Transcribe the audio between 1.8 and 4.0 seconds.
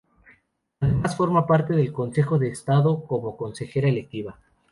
Consejo de Estado como consejera